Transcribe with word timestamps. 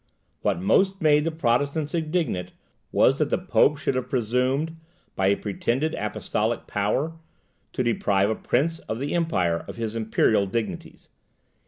What 0.41 0.59
most 0.59 0.99
made 0.99 1.25
the 1.25 1.31
Protestants 1.31 1.93
indignant, 1.93 2.53
was 2.91 3.19
that 3.19 3.29
the 3.29 3.37
Pope 3.37 3.77
should 3.77 3.93
have 3.93 4.09
presumed, 4.09 4.75
by 5.15 5.27
a 5.27 5.37
pretended 5.37 5.93
apostolic 5.93 6.65
power, 6.65 7.13
to 7.73 7.83
deprive 7.83 8.31
a 8.31 8.35
prince 8.35 8.79
of 8.79 8.97
the 8.97 9.13
empire 9.13 9.63
of 9.67 9.75
his 9.75 9.95
imperial 9.95 10.47
dignities. 10.47 11.09